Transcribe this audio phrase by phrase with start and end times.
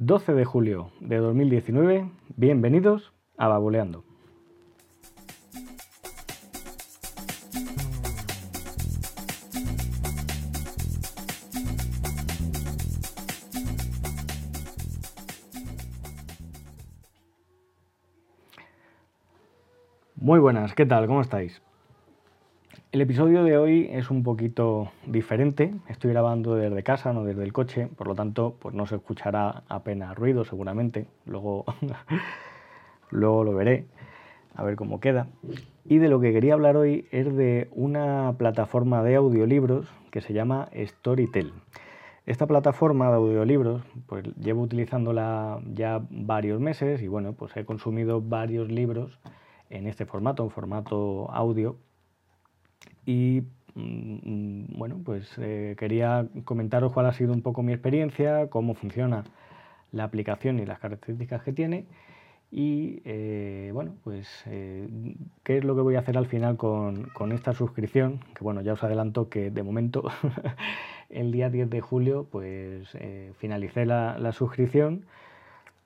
[0.00, 4.04] 12 de julio de 2019, bienvenidos a Babuleando.
[20.14, 21.08] Muy buenas, ¿qué tal?
[21.08, 21.60] ¿Cómo estáis?
[22.98, 25.72] El episodio de hoy es un poquito diferente.
[25.86, 29.62] Estoy grabando desde casa, no desde el coche, por lo tanto, pues no se escuchará
[29.68, 31.06] apenas ruido seguramente.
[31.24, 31.64] Luego,
[33.10, 33.86] luego lo veré,
[34.56, 35.28] a ver cómo queda.
[35.84, 40.32] Y de lo que quería hablar hoy es de una plataforma de audiolibros que se
[40.32, 41.52] llama Storytel.
[42.26, 48.20] Esta plataforma de audiolibros, pues llevo utilizándola ya varios meses y bueno, pues he consumido
[48.20, 49.20] varios libros
[49.70, 51.76] en este formato, en formato audio
[53.08, 53.42] y
[53.74, 59.24] mm, bueno, pues eh, quería comentaros cuál ha sido un poco mi experiencia, cómo funciona
[59.92, 61.86] la aplicación y las características que tiene.
[62.50, 64.88] Y eh, bueno, pues eh,
[65.42, 68.74] qué es lo que voy a hacer al final con, esta suscripción, que bueno, ya
[68.74, 70.04] os adelanto que de momento
[71.08, 72.94] el día 10 de julio pues
[73.38, 75.06] finalicé la, suscripción.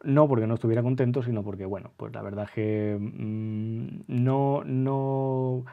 [0.02, 4.64] No porque no estuviera contento, sino porque, bueno, pues la verdad es que mm, no,
[4.64, 5.64] no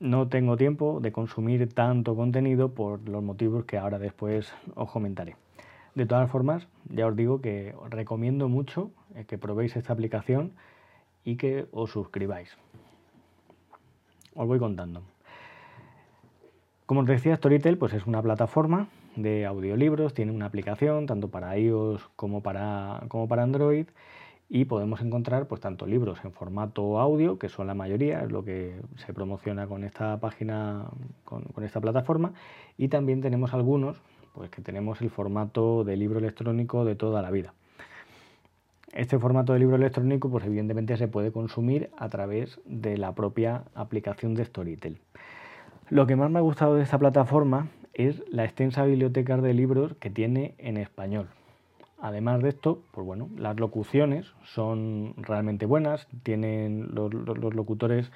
[0.00, 5.36] no tengo tiempo de consumir tanto contenido por los motivos que ahora después os comentaré.
[5.94, 10.52] De todas formas, ya os digo que os recomiendo mucho eh, que probéis esta aplicación
[11.24, 12.56] y que os suscribáis.
[14.34, 15.02] Os voy contando.
[16.86, 21.56] Como os decía, Storytel pues es una plataforma de audiolibros, tiene una aplicación tanto para
[21.56, 23.86] iOS como para, como para Android
[24.48, 28.44] y podemos encontrar pues tanto libros en formato audio, que son la mayoría, es lo
[28.44, 30.86] que se promociona con esta página,
[31.24, 32.32] con, esta plataforma,
[32.76, 34.00] y también tenemos algunos
[34.34, 37.54] pues que tenemos el formato de libro electrónico de toda la vida.
[38.92, 43.64] Este formato de libro electrónico pues evidentemente se puede consumir a través de la propia
[43.74, 45.00] aplicación de Storytel.
[45.88, 49.94] Lo que más me ha gustado de esta plataforma es la extensa biblioteca de libros
[49.94, 51.28] que tiene en español.
[52.00, 58.10] Además de esto, pues bueno, las locuciones son realmente buenas, tienen los, locutores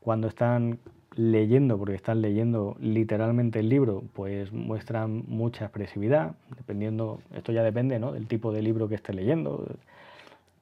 [0.00, 0.78] cuando están
[1.16, 7.98] leyendo, porque están leyendo literalmente el libro, pues muestran mucha expresividad, dependiendo, esto ya depende
[7.98, 8.12] ¿no?
[8.12, 9.66] del tipo de libro que esté leyendo,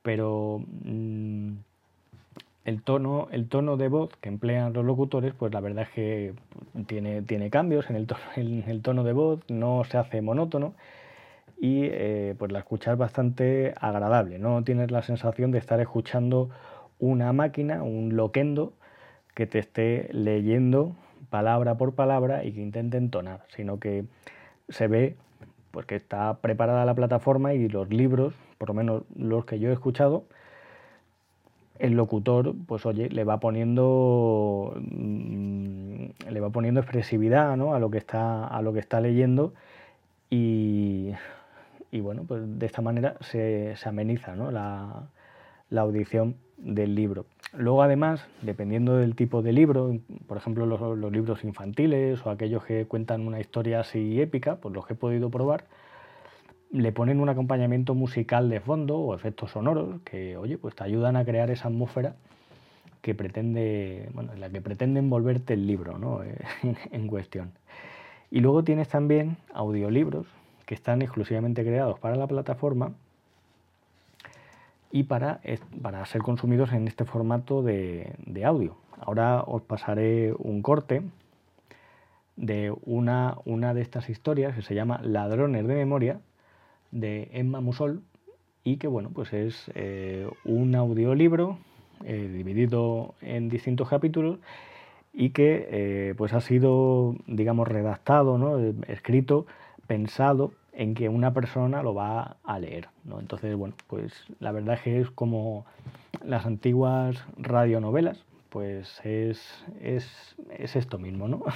[0.03, 1.53] pero mm,
[2.65, 6.35] el, tono, el tono de voz que emplean los locutores, pues la verdad es que
[6.87, 10.75] tiene, tiene cambios en el, tono, en el tono de voz, no se hace monótono
[11.63, 14.41] y eh, pues la escuchar bastante agradable.
[14.41, 16.51] No tienes la sensación de estar escuchando
[16.99, 18.73] una máquina, un loquendo
[19.37, 20.97] que te esté leyendo
[21.31, 24.05] palabra por palabra y que intente entonar, sino que
[24.71, 25.15] se ve
[25.71, 29.71] pues, que está preparada la plataforma y los libros, por lo menos los que yo
[29.71, 30.25] he escuchado,
[31.79, 37.73] el locutor, pues oye, le va poniendo mm, le va poniendo expresividad ¿no?
[37.73, 39.55] a lo que está a lo que está leyendo
[40.29, 41.13] y
[41.93, 45.09] y bueno, pues de esta manera se, ameniza la,
[45.77, 47.27] audición del libro.
[47.53, 52.87] Luego además, dependiendo del tipo de libro, por ejemplo los, libros infantiles o aquellos que
[52.87, 55.67] cuentan una historia así épica, pues los que he podido probar,
[56.71, 61.17] le ponen un acompañamiento musical de fondo o efectos sonoros que, oye, pues te ayudan
[61.17, 62.17] a crear esa atmósfera
[63.03, 66.21] que pretende, bueno, en la que pretende envolverte el libro ¿no?
[66.91, 67.53] en cuestión.
[68.31, 70.27] Y luego tienes también audiolibros
[70.75, 72.93] están exclusivamente creados para la plataforma
[74.93, 75.41] y para,
[75.81, 78.77] para ser consumidos en este formato de, audio.
[79.01, 81.03] Ahora os pasaré un corte
[82.37, 86.21] de una, una, de estas historias que se llama Ladrones de Memoria
[86.91, 88.03] de Emma Musol
[88.65, 91.59] y que bueno pues es eh, un audiolibro
[92.05, 94.39] eh, dividido en distintos capítulos
[95.13, 98.59] y que eh, pues ha sido digamos redactado ¿no?
[98.89, 99.47] escrito
[99.87, 102.89] pensado en que una persona lo va a leer.
[103.05, 103.21] ¿no?
[103.21, 105.67] Entonces, bueno, pues la verdad es que es como
[106.25, 110.37] las antiguas radionovelas, pues es, es,
[110.77, 111.43] esto mismo, ¿no?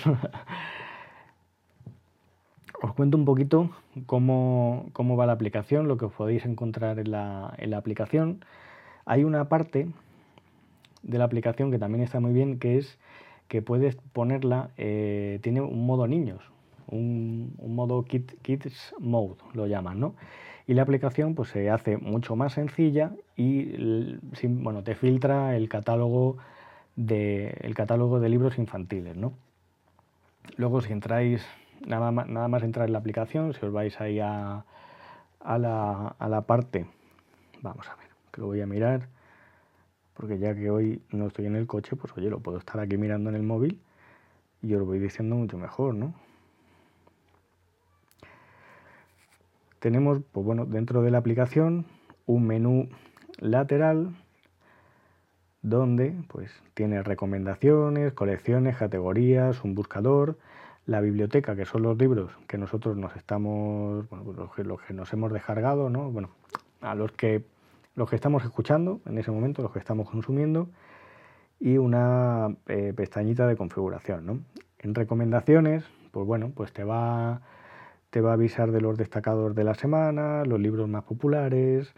[2.82, 3.70] os cuento un poquito
[4.06, 8.44] cómo, cómo, va la aplicación, lo que podéis encontrar en la, en la aplicación.
[9.04, 9.88] Hay una parte
[11.02, 12.98] de la aplicación que también está muy bien, que es
[13.48, 16.42] que puedes ponerla, eh, tiene un modo niños,
[16.88, 20.14] un, modo Kids Mode, lo llaman, ¿no?
[20.66, 26.38] Y la aplicación pues, se hace mucho más sencilla y bueno, te filtra el catálogo,
[26.96, 29.32] de, el catálogo de libros infantiles, ¿no?
[30.56, 31.46] Luego si entráis,
[31.86, 34.64] nada más, nada más entrar en la aplicación, si os vais ahí a,
[35.40, 36.86] a la, a la parte,
[37.62, 39.08] vamos a ver, que lo voy a mirar,
[40.14, 42.96] porque ya que hoy no estoy en el coche, pues oye, lo puedo estar aquí
[42.96, 43.80] mirando en el móvil
[44.62, 46.14] y os voy diciendo mucho mejor, ¿no?
[49.78, 51.86] Tenemos, pues bueno, dentro de la aplicación
[52.26, 52.88] un menú
[53.38, 54.16] lateral
[55.62, 60.38] donde pues tiene recomendaciones, colecciones, categorías, un buscador,
[60.86, 64.80] la biblioteca, que son los libros que nosotros nos estamos, bueno, pues los, que, los
[64.82, 66.10] que nos hemos descargado, ¿no?
[66.10, 66.30] Bueno,
[66.80, 67.44] a los que
[67.96, 70.68] los que estamos escuchando en ese momento, los que estamos consumiendo,
[71.58, 74.26] y una eh, pestañita de configuración.
[74.26, 74.38] ¿no?
[74.78, 77.40] En recomendaciones, pues bueno, pues te va,
[78.16, 81.92] te va a avisar de los destacados de la semana, los libros más populares,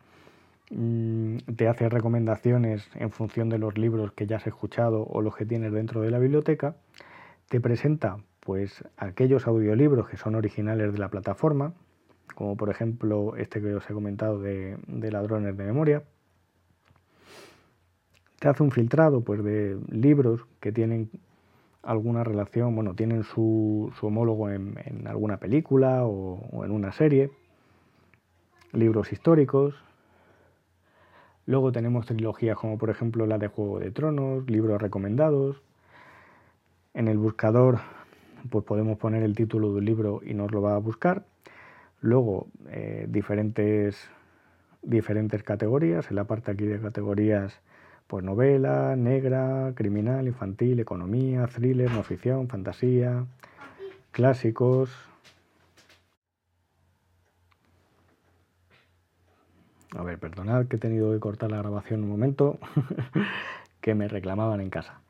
[0.68, 5.36] mm, te hace recomendaciones en función de los libros que ya has escuchado o los
[5.36, 6.74] que tienes dentro de la biblioteca,
[7.48, 11.72] te presenta pues aquellos audiolibros que son originales de la plataforma,
[12.34, 16.02] como por ejemplo este que os he comentado de, ladrones de memoria.
[18.40, 21.10] Te hace un filtrado pues, de libros que tienen
[21.88, 27.30] alguna relación, bueno, tienen su, homólogo en, alguna película o, en una serie,
[28.72, 29.74] libros históricos.
[31.46, 35.62] Luego tenemos trilogías como por ejemplo la de Juego de Tronos, libros recomendados.
[36.92, 37.78] En el buscador
[38.50, 41.24] pues podemos poner el título de un libro y nos lo va a buscar.
[42.02, 44.10] Luego, eh, diferentes,
[44.82, 46.10] diferentes categorías.
[46.10, 47.62] En la parte aquí de categorías,
[48.08, 53.26] pues novela, negra, criminal, infantil, economía, thriller, no ficción, fantasía,
[54.12, 54.90] clásicos.
[59.94, 62.58] A ver, perdonad que he tenido que cortar la grabación un momento,
[63.82, 65.02] que me reclamaban en casa.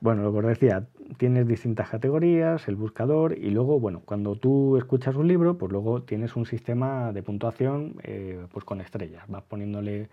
[0.00, 0.86] Bueno, lo que os decía,
[1.16, 6.02] tienes distintas categorías, el buscador y luego, bueno, cuando tú escuchas un libro, pues luego
[6.02, 9.24] tienes un sistema de puntuación eh, pues con estrellas.
[9.28, 10.08] Vas poniéndole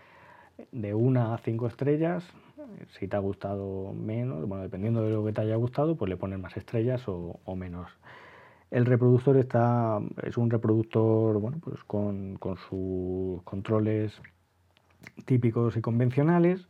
[0.71, 2.23] de una a cinco estrellas.
[2.99, 6.17] Si te ha gustado menos, bueno, dependiendo de lo que te haya gustado, pues le
[6.17, 7.87] pones más estrellas o, menos.
[8.69, 14.21] El reproductor está, es un reproductor bueno, pues con, con sus controles
[15.25, 16.67] típicos y convencionales.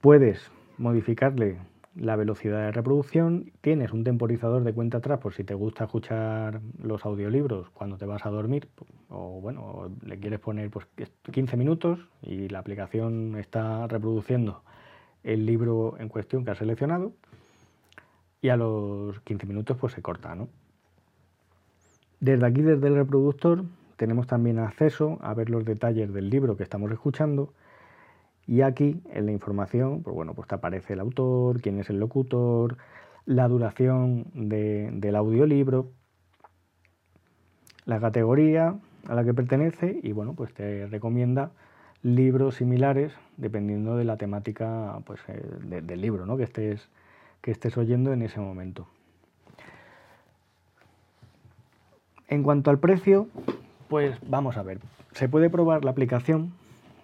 [0.00, 1.58] Puedes modificarle
[1.96, 6.60] la velocidad de reproducción, tienes un temporizador de cuenta atrás por si te gusta escuchar
[6.82, 8.68] los audiolibros cuando te vas a dormir
[9.08, 10.86] o bueno, le quieres poner pues
[11.30, 14.62] 15 minutos y la aplicación está reproduciendo
[15.22, 17.12] el libro en cuestión que has seleccionado
[18.42, 20.48] y a los 15 minutos pues se corta, ¿no?
[22.20, 23.64] Desde aquí, desde el reproductor,
[23.96, 27.52] tenemos también acceso a ver los detalles del libro que estamos escuchando
[28.46, 31.98] y aquí en la información, pues bueno, pues te aparece el autor, quién es el
[31.98, 32.76] locutor,
[33.24, 35.90] la duración del audiolibro,
[37.84, 38.76] la categoría
[39.08, 41.50] a la que pertenece y bueno, pues te recomienda
[42.02, 45.42] libros similares dependiendo de la temática pues, eh,
[45.82, 46.36] del libro ¿no?
[46.36, 46.88] que, estés,
[47.40, 48.86] que estés oyendo en ese momento.
[52.28, 53.28] En cuanto al precio,
[53.88, 54.78] pues vamos a ver,
[55.12, 56.52] se puede probar la aplicación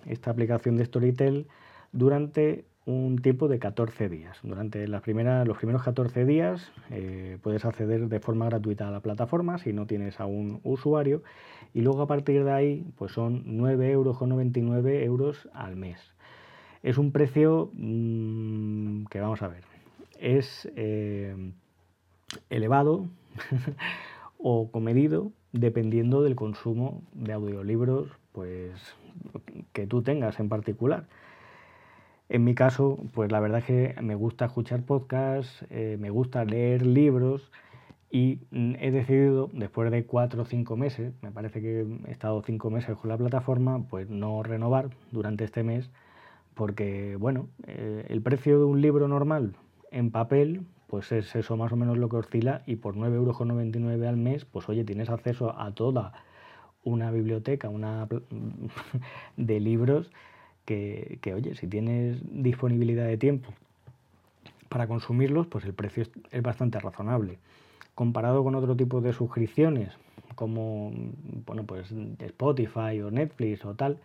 [0.06, 1.46] esta aplicación de Storytel
[1.92, 4.38] durante un tiempo de 14 días.
[4.42, 9.00] Durante las primeras, los primeros 14 días eh, puedes acceder de forma gratuita a la
[9.00, 11.22] plataforma si no tienes aún usuario
[11.74, 16.00] y luego a partir de ahí pues son 9,99 euros euros al mes.
[16.82, 19.62] Es un precio mm, que vamos a ver,
[20.18, 21.52] es eh,
[22.50, 23.06] elevado
[24.38, 28.72] o comedido dependiendo del consumo de audiolibros pues
[29.72, 31.06] que tú tengas en particular.
[32.28, 36.44] En mi caso, pues la verdad es que me gusta escuchar podcasts, eh, me gusta
[36.44, 37.50] leer libros
[38.10, 42.70] y he decidido, después de cuatro o cinco meses, me parece que he estado cinco
[42.70, 45.90] meses con la plataforma, pues no renovar durante este mes,
[46.54, 49.54] porque bueno, eh, el precio de un libro normal
[49.90, 54.08] en papel, pues es eso más o menos lo que oscila y por 9,99 euros
[54.08, 56.12] al mes, pues oye, tienes acceso a toda
[56.84, 58.08] una biblioteca una
[59.36, 60.10] de libros
[60.64, 63.52] que, oye, si tienes disponibilidad de tiempo
[64.68, 67.38] para consumirlos, pues el precio es, bastante razonable.
[67.94, 69.92] Comparado con otro tipo de suscripciones,
[70.34, 70.92] como
[71.44, 73.98] bueno, pues Spotify o Netflix o tal,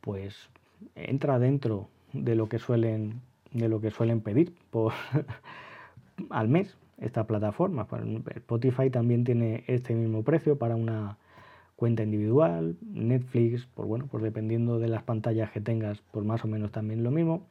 [0.00, 0.48] pues
[0.94, 3.20] entra dentro de lo que suelen,
[3.52, 4.94] de lo que suelen pedir por,
[6.30, 7.86] al mes esta plataforma.
[8.36, 11.18] Spotify también tiene este mismo precio para una
[11.80, 16.46] cuenta individual, Netflix, por bueno, pues dependiendo de las pantallas que tengas, pues más o
[16.46, 17.46] menos también lo mismo.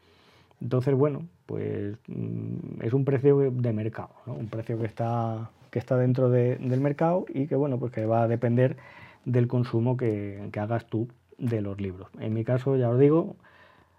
[0.62, 5.98] Entonces, bueno, pues mm, es un precio de mercado, un precio que está, que está
[5.98, 8.78] dentro del mercado y que bueno, pues que va a depender
[9.26, 11.08] del consumo que, hagas tú
[11.40, 12.10] de los libros.
[12.20, 13.36] En mi caso, ya os digo,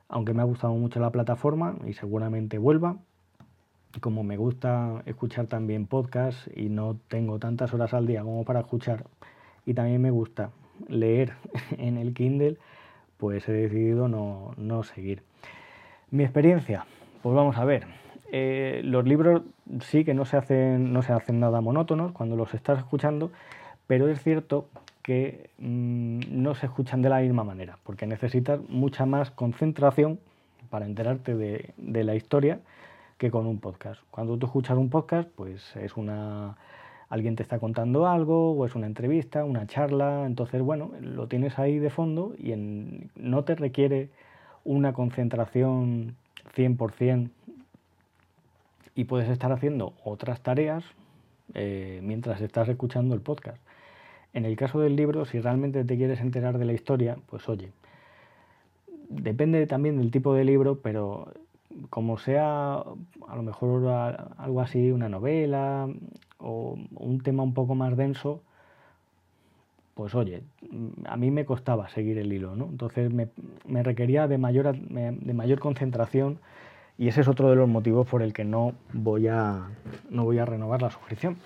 [0.08, 2.98] aunque me ha gustado mucho la plataforma y seguramente vuelva,
[4.00, 8.60] como me gusta escuchar también podcast y no tengo tantas horas al día como para
[8.60, 9.06] escuchar,
[9.70, 10.50] y también me gusta
[10.88, 11.34] leer
[11.78, 12.56] en el Kindle,
[13.18, 15.22] pues he decidido no, no seguir.
[16.10, 16.86] Mi experiencia,
[17.22, 17.86] pues vamos a ver.
[18.32, 19.42] Eh, los libros
[19.82, 23.30] sí que no se, hacen, no se hacen nada monótonos cuando los estás escuchando,
[23.86, 24.66] pero es cierto
[25.02, 30.18] que mm, no se escuchan de la misma manera, porque necesitas mucha más concentración
[30.68, 32.58] para enterarte de, de la historia
[33.18, 34.02] que con un podcast.
[34.10, 36.56] Cuando tú escuchas un podcast, pues es una
[37.10, 41.58] alguien te está contando algo o es una entrevista, una charla, entonces bueno, lo tienes
[41.58, 42.54] ahí de fondo y
[43.16, 44.08] no te requiere
[44.64, 46.14] una concentración
[46.54, 47.28] 100%
[48.94, 50.84] y puedes estar haciendo otras tareas
[51.54, 53.58] eh, mientras estás escuchando el podcast.
[54.32, 57.72] En el caso del libro, si realmente te quieres enterar de la historia, pues oye,
[59.08, 61.32] depende también del tipo de libro, pero
[61.88, 62.84] como sea
[63.28, 63.88] a lo mejor
[64.38, 65.88] algo así, una novela
[66.40, 68.42] o un tema un poco más denso,
[69.94, 70.42] pues oye,
[71.04, 72.66] a mí me costaba seguir el hilo, ¿no?
[72.66, 73.28] Entonces me,
[73.82, 76.38] requería de mayor, de mayor concentración
[76.96, 79.68] y ese es otro de los motivos por el que no voy a,
[80.10, 81.36] no voy a renovar la suscripción.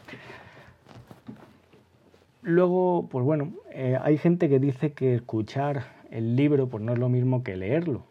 [2.43, 6.99] Luego, pues bueno, eh, hay gente que dice que escuchar el libro pues no es
[6.99, 8.03] lo mismo que leerlo.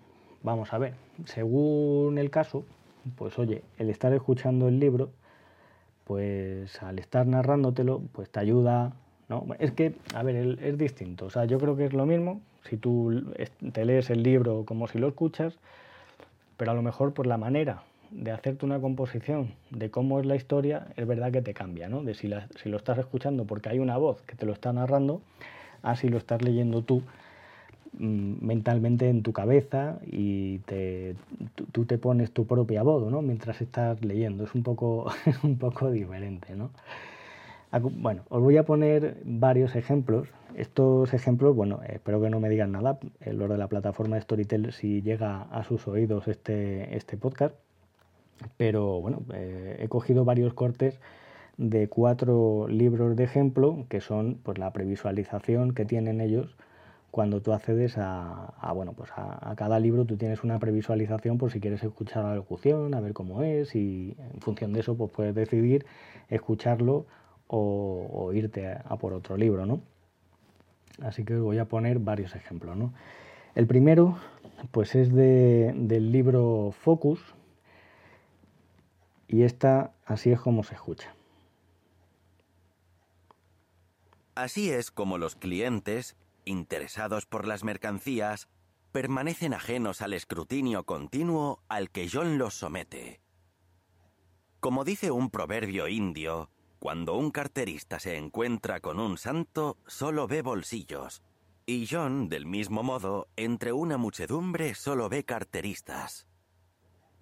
[0.41, 0.93] Vamos a ver,
[1.25, 2.65] según el caso,
[3.15, 5.11] pues oye, el estar escuchando el libro,
[6.05, 8.93] pues al estar narrándotelo, pues te ayuda,
[9.29, 9.45] ¿no?
[9.59, 11.25] Es que, a ver, es distinto.
[11.25, 13.23] O sea, yo creo que es lo mismo si tú
[13.71, 15.57] te lees el libro como si lo escuchas,
[16.57, 20.35] pero a lo mejor por la manera de hacerte una composición de cómo es la
[20.35, 22.03] historia, es verdad que te cambia, ¿no?
[22.03, 22.31] De si,
[22.61, 25.21] si lo estás escuchando porque hay una voz que te lo está narrando,
[25.81, 27.03] a si lo estás leyendo tú
[27.99, 31.15] mentalmente en tu cabeza y te,
[31.71, 33.21] tú, te pones tu propia voz ¿no?
[33.21, 34.43] mientras estás leyendo.
[34.43, 35.11] Es un poco,
[35.43, 36.55] un poco diferente.
[36.55, 36.71] ¿no?
[37.81, 40.27] Bueno, os voy a poner varios ejemplos.
[40.55, 44.71] Estos ejemplos, bueno, espero que no me digan nada, el de la plataforma de Storytel
[44.71, 47.55] si llega a sus oídos este, este podcast.
[48.57, 50.99] Pero bueno, eh, he cogido varios cortes
[51.57, 56.55] de cuatro libros de ejemplo que son pues, la previsualización que tienen ellos
[57.13, 61.59] cuando tú accedes a, bueno, pues a, cada libro tú tienes una previsualización por si
[61.59, 65.35] quieres escuchar la locución, a ver cómo es y en función de eso pues puedes
[65.35, 65.85] decidir
[66.29, 67.05] escucharlo
[67.45, 69.81] o, irte a, por otro libro, ¿no?
[71.03, 72.95] Así que os voy a poner varios ejemplos, ¿no?
[73.53, 74.17] El primero
[74.71, 77.35] pues es de, del libro Focus
[79.27, 81.13] y esta así es como se escucha.
[84.33, 86.15] Así es como los clientes
[86.45, 88.49] interesados por las mercancías,
[88.91, 93.21] permanecen ajenos al escrutinio continuo al que John los somete.
[94.59, 100.41] Como dice un proverbio indio, cuando un carterista se encuentra con un santo, solo ve
[100.41, 101.23] bolsillos.
[101.65, 106.27] Y John, del mismo modo, entre una muchedumbre solo ve carteristas.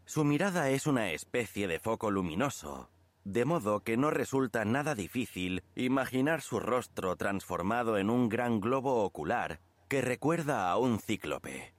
[0.06, 2.90] Su mirada es una especie de foco luminoso,
[3.24, 9.04] de modo que no resulta nada difícil imaginar su rostro transformado en un gran globo
[9.04, 11.74] ocular que recuerda a un cíclope.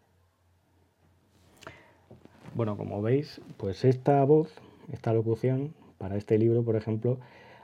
[2.54, 4.52] Bueno, como veis, pues esta voz,
[4.92, 7.18] esta locución, para este libro, por ejemplo,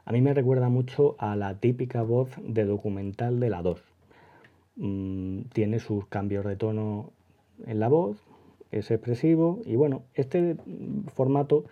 [0.05, 3.83] a mí me recuerda mucho a la típica voz de documental de la 2.
[4.77, 7.13] Mm, tiene sus cambios de tono
[7.67, 8.17] en la voz,
[8.71, 10.57] es expresivo y bueno, este
[11.15, 11.65] formato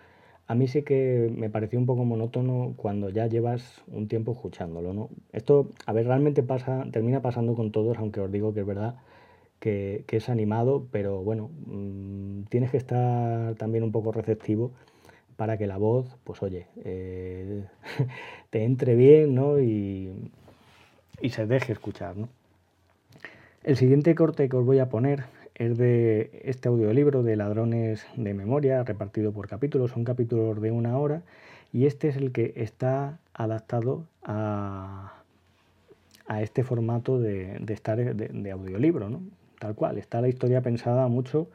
[0.47, 4.93] a mí sí que me pareció un poco monótono cuando ya llevas un tiempo escuchándolo,
[4.93, 5.09] ¿no?
[5.33, 8.95] Esto, a ver, realmente pasa, termina pasando con todos, aunque os digo que es verdad
[9.59, 14.71] que, es animado, pero bueno, mm, tienes que estar también un poco receptivo
[15.35, 17.65] para que la voz, pues oye, eh,
[18.49, 19.59] te entre bien, ¿no?
[19.59, 20.31] Y,
[21.21, 22.29] y se deje escuchar, ¿no?
[23.63, 25.25] El siguiente corte que os voy a poner
[25.57, 30.97] es de este audiolibro de Ladrones de Memoria, repartido por capítulos, son capítulos de una
[30.99, 31.23] hora,
[31.73, 35.23] y este es el que está adaptado a,
[36.27, 39.21] a este formato de, estar de, audiolibro, ¿no?
[39.57, 41.49] Tal cual, está la historia pensada mucho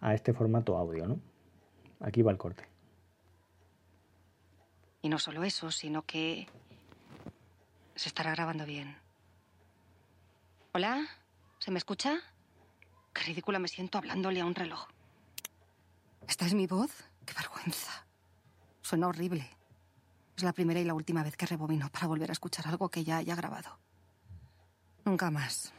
[0.00, 1.18] a este formato audio, ¿no?
[2.00, 2.64] Aquí va el corte.
[5.02, 6.46] Y no solo eso, sino que
[7.96, 8.96] se estará grabando bien.
[10.72, 11.06] ¿Hola?
[11.58, 12.18] ¿Se me escucha?
[13.12, 14.86] Qué ridícula me siento hablándole a un reloj.
[16.26, 16.90] ¿Esta es mi voz?
[17.26, 18.06] Qué vergüenza.
[18.80, 19.48] Suena horrible.
[20.36, 23.04] Es la primera y la última vez que rebobino para volver a escuchar algo que
[23.04, 23.78] ya haya grabado.
[25.04, 25.72] Nunca más.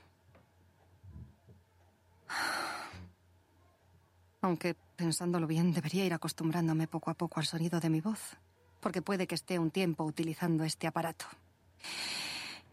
[4.41, 8.37] Aunque, pensándolo bien, debería ir acostumbrándome poco a poco al sonido de mi voz,
[8.81, 11.25] porque puede que esté un tiempo utilizando este aparato.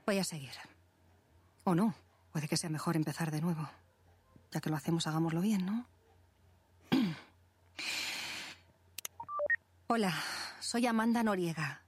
[0.05, 0.51] Voy a seguir.
[1.63, 1.95] O no,
[2.33, 3.69] puede que sea mejor empezar de nuevo.
[4.53, 5.87] Ya que lo hacemos, hagámoslo bien, ¿no?
[9.87, 10.15] Hola,
[10.61, 11.83] soy Amanda Noriega.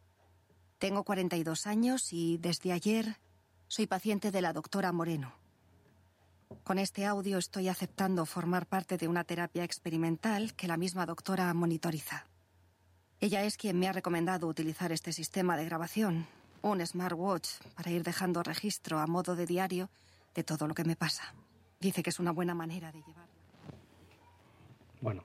[0.78, 3.19] Tengo 42 años y desde ayer
[3.69, 5.33] soy paciente de la doctora Moreno.
[6.64, 11.52] Con este audio estoy aceptando formar parte de una terapia experimental que la misma doctora
[11.54, 12.26] monitoriza.
[13.21, 16.26] Ella es quien me ha recomendado utilizar este sistema de grabación,
[16.61, 19.90] un smartwatch, para ir dejando registro a modo de diario
[20.35, 21.35] de todo lo que me pasa.
[21.82, 23.32] Dice que es una buena manera de llevarlo.
[25.00, 25.24] Bueno,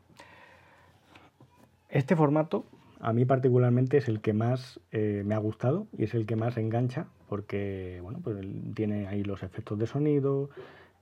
[1.88, 2.66] este formato
[3.00, 6.36] a mí particularmente es el que más eh, me ha gustado y es el que
[6.36, 10.50] más engancha porque bueno, pues tiene ahí los efectos de sonido.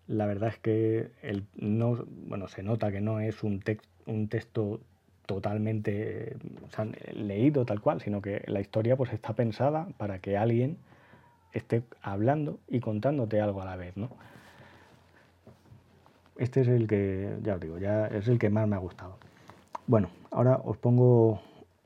[0.08, 3.64] La verdad es que el, no, bueno, se nota que no es un,
[4.08, 4.82] un texto
[5.26, 6.36] totalmente
[7.14, 10.78] leído tal cual, sino que la historia pues está pensada para que alguien
[11.54, 14.10] esté hablando y contándote algo a la vez, ¿no?
[16.38, 19.18] Este es el que, ya os digo, ya es el que más me ha gustado.
[19.88, 21.42] Bueno, ahora os pongo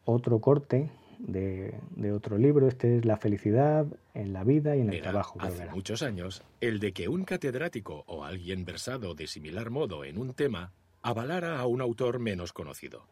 [0.05, 0.89] otro corte
[1.19, 1.73] de,
[2.13, 2.67] otro libro.
[2.67, 5.39] Este es La felicidad en la vida y en el trabajo.
[5.41, 10.17] Hace muchos años, el de que un catedrático o alguien versado de similar modo en
[10.17, 13.07] un tema avalara a un autor menos conocido.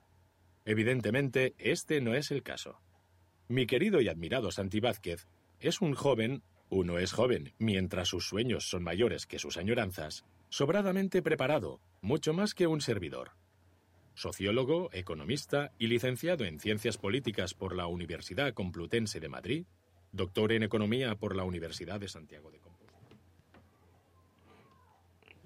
[0.66, 2.82] Evidentemente, este no es el caso.
[3.48, 5.28] Mi querido y admirado Santi Vázquez
[5.60, 11.22] es un joven, uno es joven, mientras sus sueños son mayores que sus añoranzas, sobradamente
[11.22, 13.32] preparado, mucho más que un servidor.
[14.14, 19.66] Sociólogo, economista y licenciado en Ciencias Políticas por la Universidad Complutense de Madrid,
[20.12, 22.98] doctor en Economía por la Universidad de Santiago de Compostela.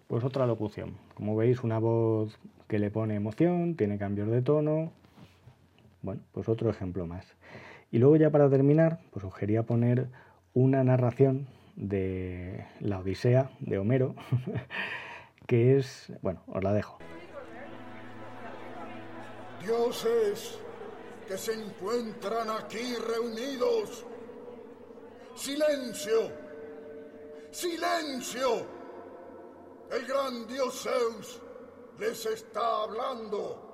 [0.08, 0.98] Pues otra locución.
[1.15, 2.37] Como veis, una voz
[2.68, 4.94] que le pone emoción, tiene cambios de tono.
[6.01, 7.35] Bueno, pues otro ejemplo más.
[7.92, 9.33] Y luego ya para terminar, pues os
[9.66, 10.07] poner
[10.53, 14.16] una narración de la Odisea de Homero,
[15.48, 16.98] que es, bueno, os la dejo.
[19.62, 20.60] Dioses
[21.27, 24.05] que se encuentran aquí reunidos.
[25.36, 26.31] Silencio,
[27.51, 28.66] silencio.
[29.92, 31.42] El gran dios Zeus
[32.00, 33.72] les está hablando.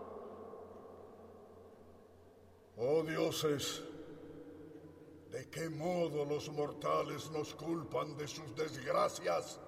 [2.77, 3.83] Oh dioses,
[5.47, 9.61] ¿De qué modo los mortales nos culpan de sus desgracias?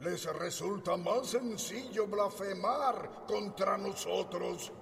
[0.00, 4.72] Les resulta más sencillo blasfemar contra nosotros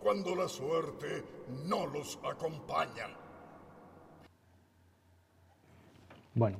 [0.00, 1.22] cuando la suerte
[1.66, 3.16] no los acompaña.
[6.34, 6.58] Bueno,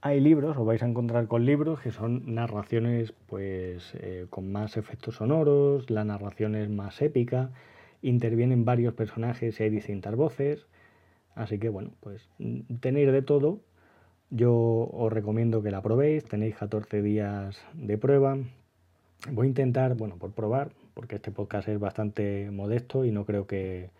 [0.00, 4.78] hay libros, os vais a encontrar con libros que son narraciones pues eh, con más
[4.78, 7.50] efectos sonoros, la narración es más épica,
[8.00, 10.66] intervienen varios personajes y hay distintas voces.
[11.34, 13.60] Así que bueno, pues mm, tenéis de todo.
[14.30, 14.52] Yo
[14.92, 16.24] os recomiendo que la probéis.
[16.24, 18.38] Tenéis 14 días de prueba.
[19.30, 23.46] Voy a intentar, bueno, por probar, porque este podcast es bastante modesto y no creo
[23.46, 23.90] que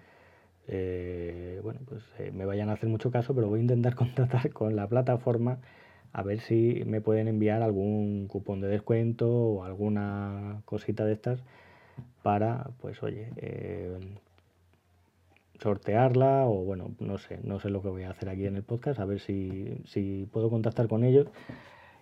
[0.68, 4.50] eh, bueno, pues, eh, me vayan a hacer mucho caso, pero voy a intentar contactar
[4.52, 5.58] con la plataforma
[6.12, 11.40] a ver si me pueden enviar algún cupón de descuento o alguna cosita de estas
[12.22, 13.98] para, pues oye, eh,
[15.60, 18.62] sortearla o bueno, no sé, no sé lo que voy a hacer aquí en el
[18.62, 21.28] podcast, a ver si, si puedo contactar con ellos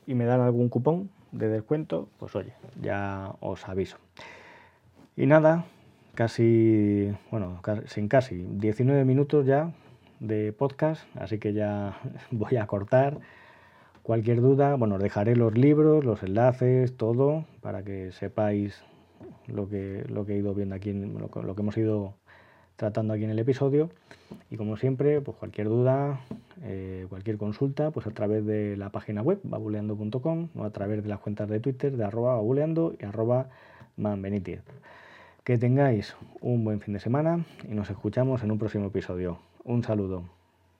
[0.06, 3.98] y me dan algún cupón de descuento, pues oye, ya os aviso.
[5.16, 5.64] Y nada,
[6.14, 9.72] casi, bueno, sin casi 19 minutos ya
[10.20, 11.98] de podcast, así que ya
[12.30, 13.18] voy a cortar.
[14.02, 18.82] Cualquier duda, bueno, os dejaré los libros, los enlaces, todo, para que sepáis
[19.46, 22.14] lo que, lo que he ido viendo aquí, lo, lo que hemos ido
[22.82, 23.90] tratando aquí en el episodio.
[24.50, 26.18] Y como siempre, pues cualquier duda,
[26.64, 31.08] eh, cualquier consulta, pues a través de la página web, babuleando.com, o a través de
[31.08, 33.50] las cuentas de Twitter de arroba babuleando y arroba
[33.96, 34.64] manbenítez.
[35.44, 39.38] Que tengáis un buen fin de semana y nos escuchamos en un próximo episodio.
[39.62, 40.41] Un saludo.